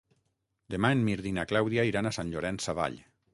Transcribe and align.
Demà 0.75 0.89
en 0.97 1.03
Mirt 1.09 1.27
i 1.31 1.33
na 1.35 1.43
Clàudia 1.51 1.85
iran 1.91 2.11
a 2.11 2.13
Sant 2.19 2.33
Llorenç 2.33 2.67
Savall. 2.69 2.99